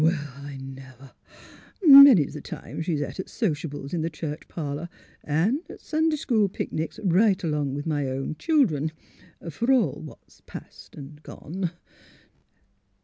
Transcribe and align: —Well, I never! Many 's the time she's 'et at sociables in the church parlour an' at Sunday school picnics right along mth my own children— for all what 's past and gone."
—Well, 0.03 0.31
I 0.41 0.57
never! 0.57 1.11
Many 1.83 2.25
's 2.25 2.33
the 2.33 2.41
time 2.41 2.81
she's 2.81 3.03
'et 3.03 3.19
at 3.19 3.29
sociables 3.29 3.93
in 3.93 4.01
the 4.01 4.09
church 4.09 4.47
parlour 4.47 4.89
an' 5.23 5.61
at 5.69 5.79
Sunday 5.79 6.15
school 6.15 6.49
picnics 6.49 6.99
right 7.03 7.43
along 7.43 7.75
mth 7.75 7.85
my 7.85 8.07
own 8.09 8.33
children— 8.39 8.93
for 9.51 9.71
all 9.71 10.01
what 10.01 10.25
's 10.27 10.41
past 10.47 10.95
and 10.95 11.21
gone." 11.21 11.69